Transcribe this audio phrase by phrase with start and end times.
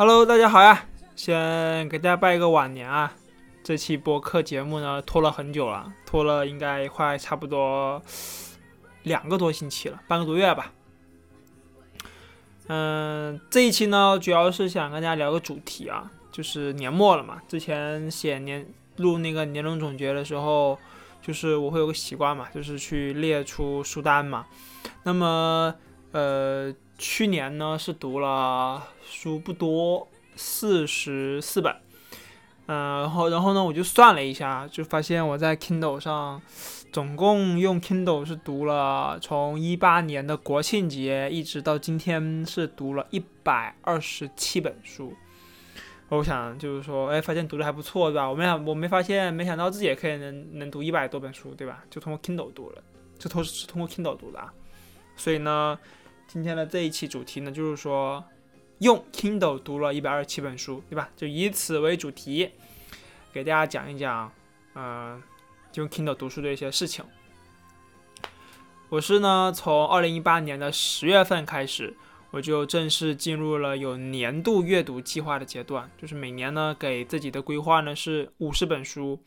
[0.00, 0.84] Hello，大家好呀！
[1.16, 3.12] 先给大家拜一个晚年啊！
[3.64, 8.00] 这期播客节目呢拖了很久了，拖了应该快差不多
[9.02, 10.72] 两个多星期了，半个多月吧。
[12.68, 17.42] 嗯，这一期呢主要是想跟大家聊个主题啊，就是年末了嘛。
[17.48, 18.64] 之前写年
[18.98, 20.78] 录那个年终总结的时候，
[21.20, 24.46] 就是我会有个习惯嘛，就是去列出书单嘛。
[25.02, 25.74] 那么，
[26.12, 26.74] 呃。
[27.00, 31.72] 去年呢是读了书不多，四十四本，
[32.66, 36.42] 嗯，然后然后呢我就算了一下，就发现我在 Kindle 上
[36.92, 45.14] 总共用 Kindle 是读了从一八年的国庆节一直到今天是读了一百二十七本书。
[46.08, 48.28] 我想就是说，哎，发现读的还不错，对吧？
[48.28, 51.84] 我没想我没发现，没想到自己也可以能能读一百多本书，对吧？
[51.88, 52.82] 就通过 Kindle 读了，
[53.20, 54.52] 这都是通过 Kindle 读的啊，
[55.14, 55.78] 所以呢。
[56.28, 58.22] 今天的这一期主题呢，就是说
[58.80, 61.08] 用 Kindle 读了一百二十七本书，对吧？
[61.16, 62.50] 就以此为主题，
[63.32, 64.30] 给大家讲一讲，
[64.74, 65.22] 嗯，
[65.72, 67.02] 用 Kindle 读书的一些事情。
[68.90, 71.96] 我是呢，从二零一八年的十月份开始，
[72.30, 79.18] 我就正式进入了有年度阅读计划的阶段，就是每年呢，给自己的规划呢是五十本书，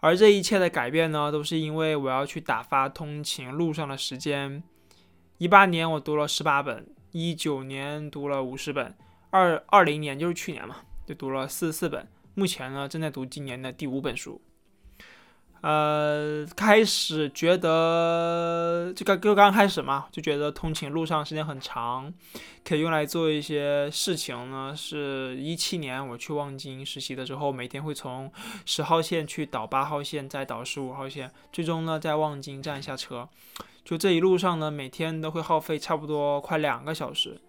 [0.00, 4.62] 而这一切的改变呢，都是因为我要去打发通勤路上的时间。
[5.38, 8.92] 一八年我读了十八本，一九年读了五十本，
[9.30, 12.08] 二二零年就是去年嘛，就读了四十四本。
[12.34, 14.40] 目前呢，正在读今年的第五本书。
[15.60, 22.12] 呃，开始觉得就刚就刚开始嘛，就觉得通勤路上时间很长，
[22.64, 24.74] 可以用来做一些事情呢。
[24.76, 28.32] 是一七年我去望京实习的时候，每天会从
[28.66, 33.28] 十号线去倒八号线，再倒十五号线，最终呢在望京站下车。
[33.88, 37.40] 就这一路上呢，每天都会耗费差不多快两个小时。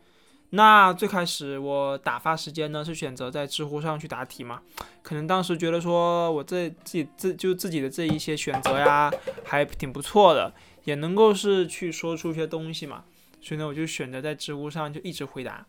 [0.52, 4.62] 那最开始我打发时间呢，是选择在知乎上去答题嘛。
[5.02, 9.11] 可能当时觉得说我这自己自就自己的这一些选择呀，
[9.44, 10.54] 还挺不错的，
[10.86, 13.04] 也能够是去说出一些东西嘛。
[13.42, 15.67] 所以呢，我就选择在知乎上就一直回答。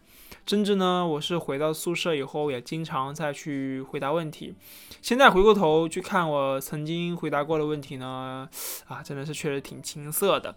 [0.51, 4.53] 甚至呢，我是回到宿舍以后，也经常再去回答问题。
[5.01, 8.49] 现在回过头去看我曾经回答过的问题呢，
[8.89, 10.57] 啊，真的是确实挺青涩的。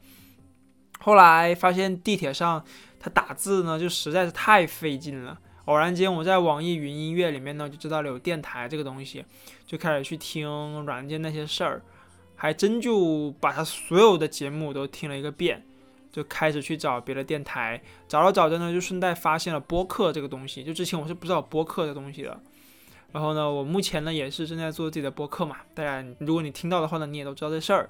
[1.01, 2.65] 后来发现地铁上
[2.99, 5.37] 他打字呢，就实在是太费劲了。
[5.65, 9.23] 偶然间我在网易云音乐里面呢，就知道了有电台这个东西，
[9.67, 11.83] 就开始去听软件那些事儿，
[12.33, 15.63] 还真就把他所有的节目都听了一个遍。
[16.13, 20.63] 就开始去找别的电台，找着找着呢，就顺带发现了播客这个东西。
[20.63, 22.40] 就之前我是不知道播客这东西的。
[23.13, 25.57] 然后呢，我目前呢也是正在做自己的播客嘛。
[25.74, 27.90] 当然，如果你听到的话呢，你也都知道这事儿。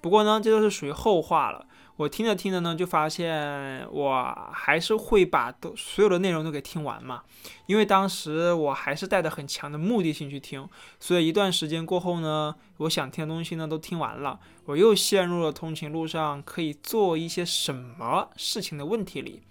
[0.00, 1.66] 不过呢，这都是属于后话了。
[1.96, 7.22] 我听着听着呢，就发现我还是会把都所有的内容都给听完嘛，
[7.66, 19.42] 因为当时我还是带着很强的目的性去听，所以一段时间过后呢，我想听的东西呢都听完了，我又陷入了通勤路上可以做一些什么事情的问题里。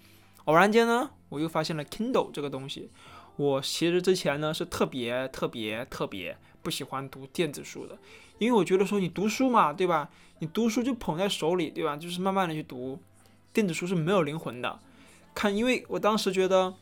[0.45, 2.89] 偶然间呢，我又发现了 Kindle 这个东西。
[3.35, 7.97] 我其实之前呢是特别特别特别不喜欢读电子书的，
[8.37, 10.09] 因为我觉得说你读书嘛，对吧？
[10.39, 11.95] 你读书就捧在手里，对吧？
[11.95, 12.99] 就是慢慢的去读，
[13.51, 14.79] 电子书是没有灵魂的。
[15.33, 16.73] 看，因为我当时觉得，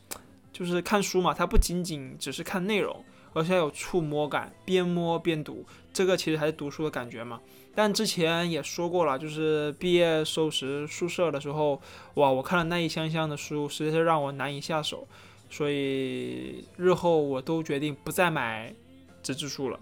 [0.52, 7.40] 就是看书嘛，它不仅仅只是看内容，而且要有触摸感，边摸边读，这个其实还是读书的感觉嘛。
[7.74, 11.80] 但之前也说过了，就是毕业收拾宿舍的时候，
[12.14, 15.08] 哇，我看了那一箱箱的书，实在是让我难以下手，
[15.52, 18.74] 所以日后我都决定不再买
[19.22, 19.78] 纸质书了。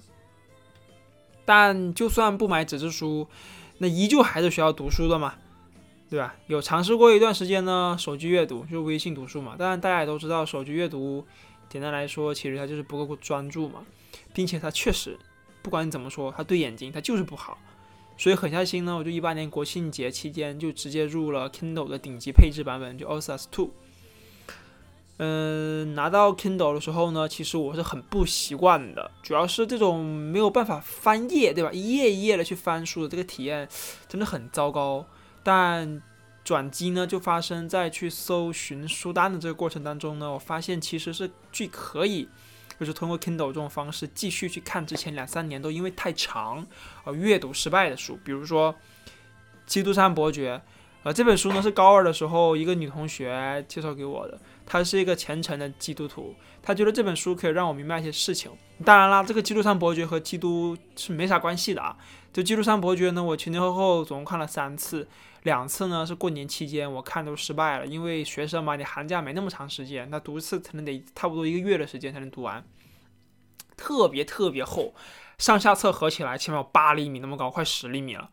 [1.44, 3.28] 但就算不买纸质书，
[3.78, 5.34] 那依旧还是需要读书的嘛，
[6.10, 6.34] 对吧？
[6.48, 9.54] 有尝试过一段时间呢，手机阅读就微信读书嘛。
[9.56, 11.24] 当然大家也都知道，手机阅读
[11.68, 13.84] 简单来说，其实它就是不够专注嘛，
[14.34, 15.16] 并且它确实，
[15.62, 17.56] 不管你怎么说，它对眼睛它就是不好。
[18.18, 23.70] 所以狠下心呢，我就一八年国庆节期间就直接入了 Kindle 的顶级配置版本，就 OSS Two。
[25.22, 31.70] 嗯，拿到 Kindle 的时候呢，其实我是很不习惯的，主要是这种没有办法翻页，对吧？
[31.70, 33.68] 一页一页的去翻书的这个体验
[34.08, 35.04] 真的很糟糕。
[35.42, 36.00] 但
[36.42, 42.26] 转机呢，就发生在去搜寻书单的这个过程当中呢，我发现其实是既可以，
[42.78, 46.66] 就是通过 Kindle 这种方式继续去看之前两三年都因为太长
[47.04, 48.72] 而阅读失败的书，比如说
[49.66, 50.56] 《基督山伯爵》。
[51.02, 54.38] 呃，这本书呢是高二的时候一个女同学介绍给我的，
[54.72, 56.32] 他是一个虔诚的基督徒，
[56.62, 58.52] 他觉得这本书可以让我明白一些事情。
[58.84, 61.96] 当然啦，这个基督山伯爵和基督是没啥关系的啊。
[62.32, 65.08] 就基督山伯爵呢，我前前后后总共看了三次，
[65.42, 72.64] 两次呢是过年期间我看都失败了，因为学生嘛，你寒假没那么长时间，那读一次可能得差不多一个月的时间才能读完，
[73.76, 74.94] 特别特别厚，
[75.36, 78.30] 上下册合起来起码有八厘米那么高，快十厘米了。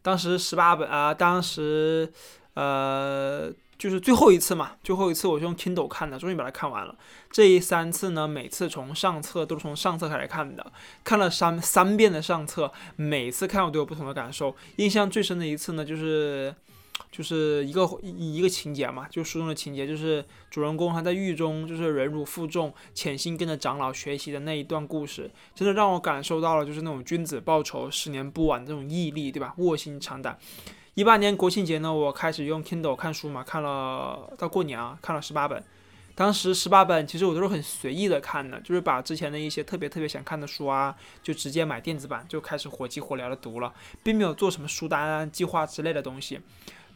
[0.00, 2.10] 当时十八本啊，当时，
[2.54, 6.94] 呃，就是最后一次嘛，最后一次我是用 Kindle 看的，终于把它看完了。
[7.30, 10.72] 这一三次呢，每次从上册都是从上册开始看的，
[11.04, 14.54] 看了三三遍的上册，每次看我都有不同的感受。
[14.76, 16.54] 印象最深的一次呢，就是。
[17.12, 29.54] 就是一个一个情节嘛，就书中的情节，就是主人公他在狱中，就是忍辱负重，潜心跟着长老学习的那一段故事，真的让我感受到了，就是那种君子报仇，十年不晚这种毅力，对吧？
[29.58, 30.36] 卧薪尝胆。
[30.98, 35.62] 一八年国庆节呢，我开始用 Kindle 看书嘛，看了到过年啊，看了十八本。
[36.16, 43.72] 当时十八本其实我都是很随意的看的，就是把之前的一些特别特别想看的书啊，就直接买电子版，就开始火急火燎的读了，
[44.02, 46.40] 并没有做什么书单计划之类的东西。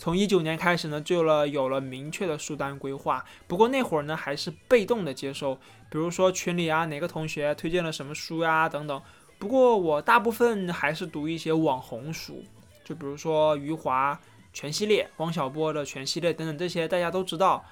[0.00, 3.24] 从一九年开始呢，就有了有了明确的书单规划。
[3.46, 5.54] 不过那会儿呢，还是被动的接受，
[5.88, 9.00] 比如说群里啊，哪个同学推荐了什么书呀，等等。
[9.38, 12.42] 不过我大部分还是读一些网红书，
[12.84, 14.18] 就比如说余华
[14.52, 17.64] 全系列、汪小波的全系列等等这些大家都知道，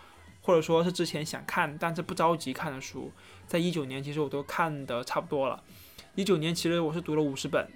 [0.42, 3.12] 或者说是之前想看但是不着急看的书，
[3.46, 5.62] 在一九年其实我都看的差不多了。
[6.14, 7.70] 一九年其实我是读了五十本，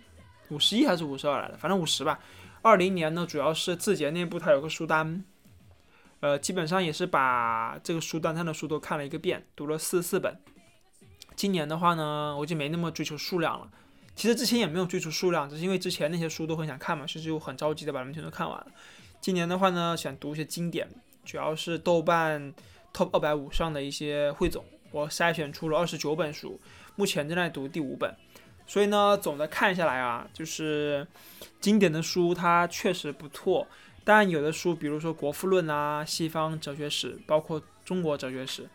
[0.49, 2.19] 五十一还是五十二来的，反正五十吧。
[2.63, 5.23] 二零年呢，主要是字节内部它有个书单，
[6.21, 10.41] 呃，基本上也是把这个书单上的书都看了一个遍，读了四四本。
[11.37, 13.69] 今年的话呢，我就没那么追求数量了。
[14.17, 18.67] 其实之前也没有追求数量，只是因为之前那些书都很想看嘛，所以就很着急的把它们全都看完了。
[19.21, 20.89] 今年的话呢，想读一些经典，
[21.25, 22.55] 主要是豆瓣
[22.93, 26.61] Top 二百五上的一些汇总，我筛选出了二十九本书，
[26.95, 28.15] 目前正在读第五本。
[28.67, 31.07] 所以呢，总的看下来啊，就是
[31.61, 33.67] 经典的书它确实不错，
[34.05, 38.67] 但有的书，比如说《国富论》啊、西方哲学史，包括中国哲学史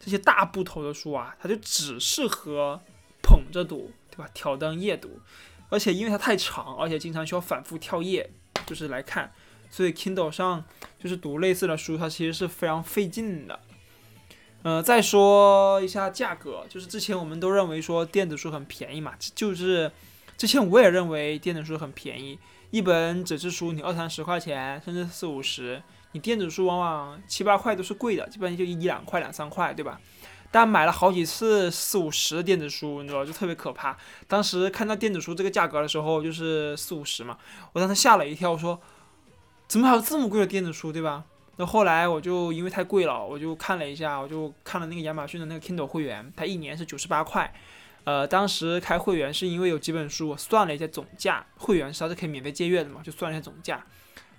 [0.00, 2.80] 这些大部头的书啊，它就只适合
[3.22, 4.30] 捧着读，对吧？
[4.34, 5.20] 挑灯夜读，
[5.68, 8.28] 而且因为它太长，而且经常需要反复跳页，
[8.66, 9.32] 就是来看，
[9.70, 10.64] 所以 Kindle 上
[10.98, 13.60] 就是读类似的书，它其实是非常费劲的。
[14.64, 19.92] 呃，再说一下价格，就是之前我们都认为说电子书很便宜嘛，就是
[20.36, 22.36] 之前我也认为电子书很便宜，
[22.72, 25.80] 一本纸质书你二三十块钱，甚至四五十，
[26.10, 30.00] 你电子书往往七八块都是贵的，基本上就一两块、两三块，对吧？
[30.50, 33.96] 但买了好几次四五十的电子书，你知道就特别可怕。
[34.26, 37.36] 当时看到电子书这个价格的时候，就是四五十嘛，
[37.72, 38.80] 我当时吓了一跳，我说
[39.66, 41.24] 怎么还有这么贵的电子书，对吧？
[41.56, 47.52] 那后来我就因为太贵了，我就看了一下，我就看了那个亚马逊的那个 Kindle 会员，它一年是九十八块。
[48.04, 53.84] 呃，当时开会员是因为有几本书，我算了一下总价，会员是它是可以免费借阅的嘛，就算了一下总价。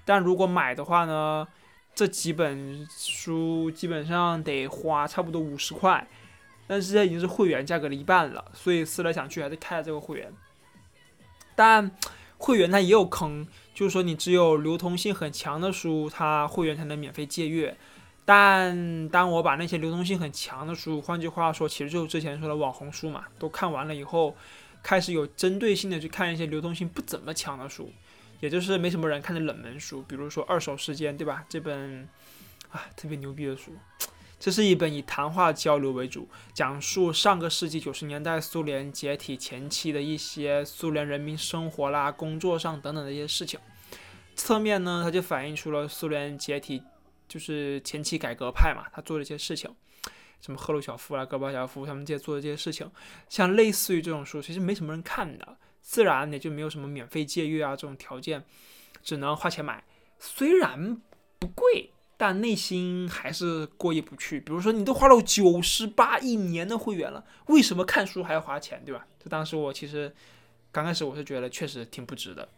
[0.05, 1.47] 但如果买的话呢，
[1.95, 6.07] 这几本书基本上得花差不多五十块，
[6.67, 10.31] 但是这已经是会员价格的一半了，所以思来想去还是开了这个会员。
[11.55, 11.91] 但
[12.37, 13.47] 会员它也有坑。
[13.73, 17.77] 就是说，你只有流通性很强的书，它会员才能免费借阅。
[18.25, 24.35] 但当我把那些流通性很强的书，换句话说，其实就是之前说的网红书嘛，都看完了以后，
[24.83, 27.89] 开始有针对性的去看一些流通性不怎么强的书，
[28.39, 31.45] 也就是没什么人看的冷门书，比如说《二手时间》，对吧？
[31.49, 32.07] 这本
[32.69, 33.73] 啊特别牛逼的书。
[34.39, 43.59] 这是一本以谈话交流为主，讲述上个世纪九十年代苏联解体前期的一些苏联人民生活啦、工作上等等的一些事情。
[44.37, 46.81] 侧面呢，它就反映出了苏联解体
[47.27, 49.69] 就是前期改革派嘛，他做的一些事情，
[50.39, 52.89] 什么赫鲁晓夫啊、戈巴乔夫他们这些做的这些事情，
[53.27, 58.43] 像类似于这种书，其实没什么人看的，自然也就没有什么免费借阅啊这种条件，
[59.01, 59.83] 只能花钱买，
[60.19, 61.01] 虽然
[61.37, 61.91] 不贵。
[62.21, 64.41] 但内心还是过意不去。
[64.41, 69.07] 比如说，你都花了九十八一年的会员了，为什么看书还要花钱，对吧？
[69.23, 70.13] 就当时我其实
[70.69, 72.49] 刚开始我是觉得确实挺不值的。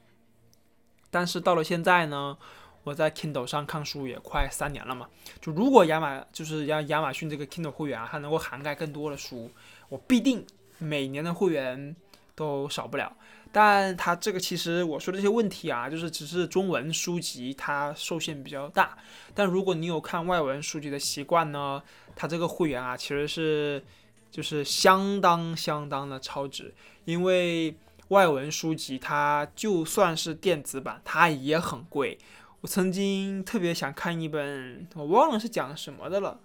[1.12, 2.36] 但是到了现在呢，
[2.84, 5.08] 我在 Kindle 上看书也快三年了嘛。
[5.40, 9.52] 就如果亚马就是亚亚马逊这个 Kindle 会员啊，它能够涵盖更多的书，
[9.90, 10.44] 我必定
[10.80, 11.96] 每年的会员
[12.42, 13.16] 都少不了。
[13.54, 18.98] 但它这个其实我说的这些问题啊，就是只是中文书籍它受限比较大。
[19.36, 21.84] 但如果你有看外文书籍的习惯呢，
[22.16, 23.84] 它这个会员啊其实是
[24.32, 26.74] 就是相当相当的超值。
[27.04, 27.76] 因为
[28.08, 32.18] 外文书籍它就算是电子版，它也很贵。
[32.62, 36.40] 我曾经特别想看一本，我忘了是讲什么的了。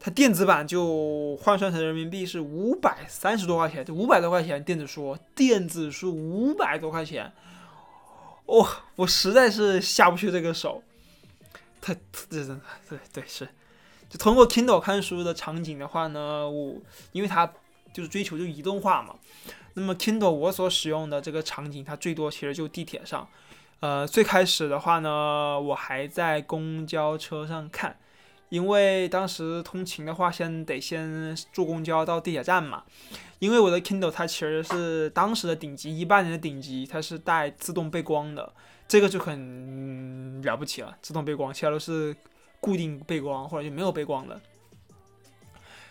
[0.00, 7.32] 它电子版就换算成人民币是五百三十多块钱，就五百多块钱电子书，电子书五百多块钱，
[8.46, 10.82] 哦，我实在是下不去这个手。
[11.80, 13.48] 它这这对对是，
[14.08, 16.76] 就通过 Kindle 看书的场景的话呢，我
[17.12, 17.52] 因为它
[17.92, 19.14] 就是追求就移动化嘛。
[19.74, 23.28] 那么 Kindle 我所使用的这个场景，它最多其实就地铁上。
[23.80, 27.96] 呃，最开始的话呢，我还在公交车上看，
[28.48, 32.84] 因为当时通勤的话，先得先坐公交到地铁站嘛。
[33.38, 38.52] 因为我的 Kindle 它其实是当时的顶级，一八年的顶级，它是带自动背光的，
[38.88, 40.96] 这个就很了不起了。
[41.00, 42.16] 自动背光，其他都是
[42.60, 44.40] 固定背光或者就没有背光的。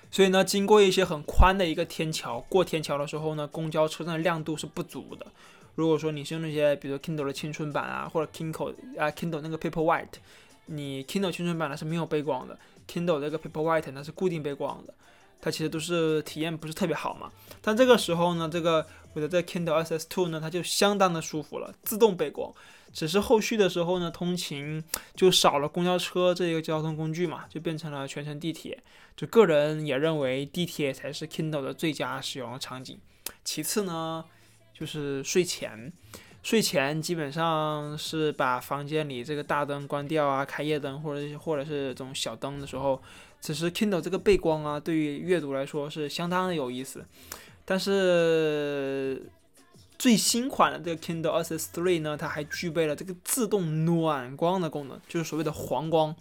[0.10, 5.26] 所以呢，经过一些很宽的一个天桥，过天桥的时候呢，公交车站的亮度是不足的。
[5.76, 10.08] 如果说你是用那些，比如 Kindle 的青春版啊，或者 Kindle 啊 Kindle 那个 Paperwhite，
[10.68, 12.58] 你 Kindle 青春版呢是没有背光的
[12.88, 14.94] ，Kindle 这个 Paperwhite 呢是固定背光的，
[15.42, 17.32] 它其实都是体验不是特别好嘛。
[17.62, 22.54] 但这个时候呢，这个我的这 Kindle SS2 呢，它就相当的舒服了，自动背光。
[22.94, 24.84] 只是后续的时候呢，通勤
[25.14, 28.82] 就少了公交车这一个交通工具嘛，就变成了全程地铁。
[29.16, 32.98] 就个人也认为地铁才是 Kindle 的最佳使用场景。
[33.44, 34.24] 其次呢，
[34.74, 35.92] 就是睡前，
[36.48, 43.02] 睡前基本上是把房间里这个大灯关掉啊，开夜灯或者或者是这种小灯的时候，
[43.42, 47.06] 其实 Kindle 这个背光啊，对于阅读来说是相当的有意思。
[47.66, 49.30] 但是
[50.00, 56.16] 最新款的这个 Kindle SS3 呢，它还具备了这个自动暖光的功能，就是所谓的黄光。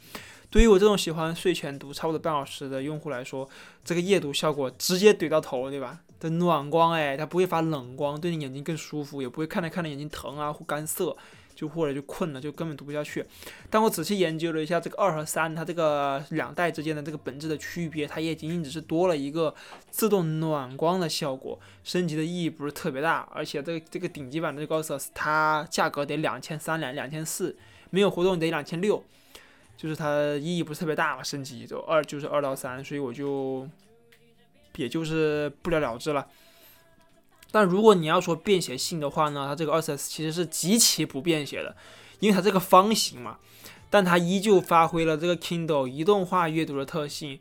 [0.50, 3.48] 对于我这种喜欢睡前读差不多半小时的用户来说，
[3.84, 6.00] 这个夜读效果直接怼到头，对吧？
[6.18, 11.16] 的暖光，哎，它不会发冷光，对你眼睛更舒服，也不会看着看着眼睛疼啊或干涩，
[11.54, 13.24] 就或者就困了，就根本读不下去。
[13.68, 19.54] 但我仔细研究了一下这个二和三，它这个两代之间的这个本质的区别，它也仅仅只是多了一个
[19.90, 23.28] 自动暖光的效果，升级的意义不是特别大。
[23.32, 27.56] 而且这个这个顶级版的这个 OSS，它价格得两千三两两千四，
[27.90, 29.04] 没有活动得两千六。
[29.76, 33.68] 就是它意义不是特别大嘛，升级就二就是二到三，所以我就
[34.76, 36.26] 也就是不了了之了。
[37.50, 41.74] 但如果你要说便携性的话呢，它这个二 S 其实是极其不便携的，
[42.20, 43.38] 因为它这个方形嘛，
[43.88, 47.38] 但它依旧发挥了这个 Kindle 移动化阅读的特性，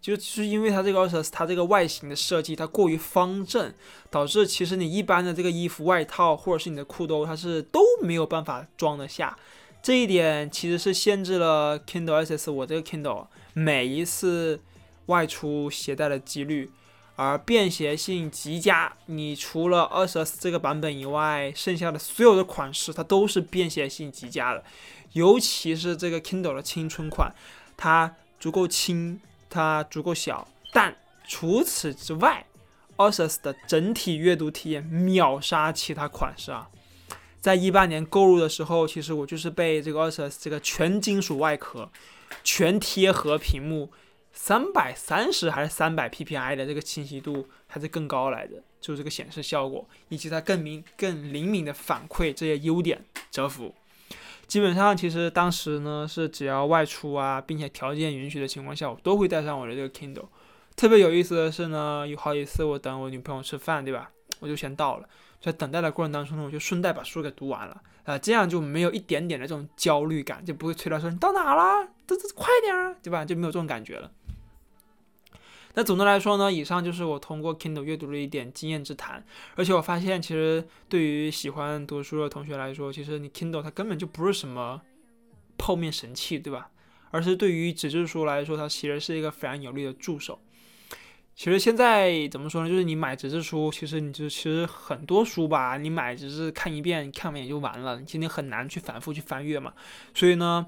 [0.00, 3.72] 就是因为它这个二 S 它这个外形的设计它过于方正，
[4.10, 9.36] 导致其实你一般的这个衣服外套或者是你的裤兜，它是都没有办法装得下。
[9.82, 14.58] 这一点其实是限制了 Kindle SS 我这个 Kindle 每一次
[15.06, 16.70] 外出携带的几率，
[17.16, 18.92] 而便携性极佳。
[19.06, 24.64] 你除了 20S 这个版本以外，剩下的所有的款式它都是便携性极佳的。
[25.12, 27.32] 尤其是这个 Kindle 的青春款，
[27.76, 30.48] 它足够轻，它足够小。
[30.72, 30.96] 但
[31.26, 32.44] 除此之外
[32.96, 36.68] ，20S 的整体阅读体验秒杀其他款式啊！
[37.40, 41.90] 在一八年购入的时候，其实我就是被这个 a s u s 这个全金属外壳、
[42.42, 43.90] 全贴合屏幕、
[44.36, 53.74] 三百三十还是三百 PPI 的这个清晰度还是更高来的，就是这个显示效果以及它更明、更灵敏的反馈这些优点折服。
[54.46, 60.26] 基本上，其实当时呢是只要外出啊，并且条件允许的情况下，我都会带上我的这个 Kindle。
[60.76, 64.10] 特别有意思的是呢，有好几次我等我女朋友吃饭，对吧？
[64.40, 65.08] 我就先到了。
[65.40, 73.24] 在等待的过程当中呢，我就顺带把书给读完了，啊，这样就没有一点点的这种焦虑感，就不会催她说你到哪了，这这快点儿，对吧？
[73.24, 74.10] 就没有这种感觉了。
[75.74, 79.24] 那总的来说呢，以上就是我通过 Kindle 阅读的一点经验之谈。
[79.56, 84.80] 而且我发现，其实对于喜欢读书的同学来说，其实你 Kindle 它根本就不是什么
[85.58, 86.70] 泡面神器，对吧？
[87.10, 90.40] 而是对于纸质书来说，它其实是一个非常有力的助手。
[91.36, 92.68] 其实现在怎么说呢？
[92.68, 99.72] 就是你买纸质书，其实你就其实很多书吧，你买只是看一遍，看完也就完了，其实你很难去反复去翻阅嘛。
[100.14, 100.64] 所以呢，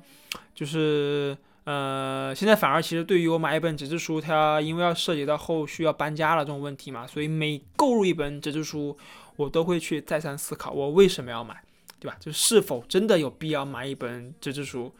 [0.54, 1.36] 就是
[1.66, 8.96] 呃，现在反而其实对于我买一本纸质书，它因为要涉及到后续要搬家了这种问题嘛，所以每购入一本纸质书，
[9.34, 11.60] 我都会去再三思考，我为什么要买，
[11.98, 12.16] 对吧？
[12.20, 14.94] 就是否真的有必要买一本纸质书。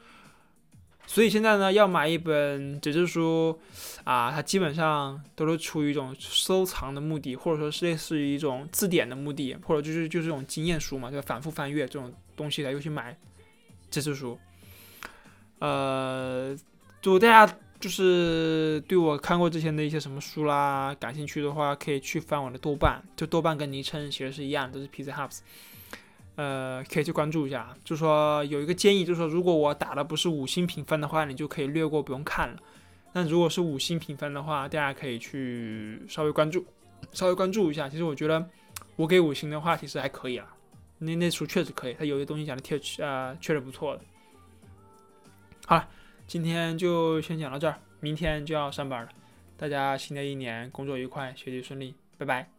[1.06, 3.56] 所以现在呢，要买一本纸质书，
[4.02, 13.16] 啊，它基本上都是出于一种收藏的目的，或者说是类似于一种字典的目的，或者就是就是这种经验书嘛，就反复翻阅这种东西才又去买
[13.88, 14.37] 纸质书。
[15.58, 16.50] 呃，
[17.02, 25.40] 如果大家就是对我看过之前的一些什么书啦感兴趣的话，可以去翻我的豆瓣，就豆瓣跟昵称其实是一样，都是 PC Hubs。
[26.36, 27.75] 呃，可以去关注一下。
[27.82, 32.56] 就说有一个建议，就是说如果我打的不是五星评分的话，你就可以略过不用看了。
[33.12, 36.62] 但如果是五星评分的话，大家可以去稍微关注，
[37.12, 37.88] 稍微关注一下。
[37.88, 38.46] 其实我觉得
[38.96, 40.46] 我给五星的话，其实还可以啊。
[40.98, 44.02] 那那书确实可以，它有些东西讲的确呃确实不错的。
[45.68, 45.88] 好了，
[46.28, 49.08] 今天就先讲到这儿，明天就要上班了。
[49.56, 52.55] 大家新的一年工作愉快，学习顺利，拜拜。